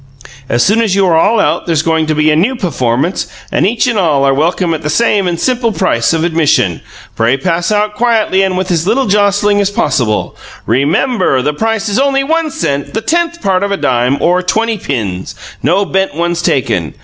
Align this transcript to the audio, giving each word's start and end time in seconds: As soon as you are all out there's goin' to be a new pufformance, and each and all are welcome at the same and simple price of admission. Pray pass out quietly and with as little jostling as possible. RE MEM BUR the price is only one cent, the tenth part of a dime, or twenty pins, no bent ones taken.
As 0.49 0.63
soon 0.65 0.81
as 0.81 0.95
you 0.95 1.05
are 1.05 1.15
all 1.15 1.39
out 1.39 1.67
there's 1.67 1.83
goin' 1.83 2.07
to 2.07 2.15
be 2.15 2.31
a 2.31 2.35
new 2.35 2.55
pufformance, 2.55 3.27
and 3.51 3.67
each 3.67 3.85
and 3.85 3.99
all 3.99 4.25
are 4.25 4.33
welcome 4.33 4.73
at 4.73 4.81
the 4.81 4.89
same 4.89 5.27
and 5.27 5.39
simple 5.39 5.71
price 5.71 6.11
of 6.11 6.23
admission. 6.23 6.81
Pray 7.15 7.37
pass 7.37 7.71
out 7.71 7.93
quietly 7.93 8.41
and 8.41 8.57
with 8.57 8.71
as 8.71 8.87
little 8.87 9.05
jostling 9.05 9.61
as 9.61 9.69
possible. 9.69 10.35
RE 10.65 10.85
MEM 10.85 11.19
BUR 11.19 11.43
the 11.43 11.53
price 11.53 11.87
is 11.87 11.99
only 11.99 12.23
one 12.23 12.49
cent, 12.49 12.95
the 12.95 13.01
tenth 13.01 13.43
part 13.43 13.61
of 13.61 13.69
a 13.71 13.77
dime, 13.77 14.19
or 14.19 14.41
twenty 14.41 14.79
pins, 14.79 15.35
no 15.61 15.85
bent 15.85 16.15
ones 16.15 16.41
taken. 16.41 16.95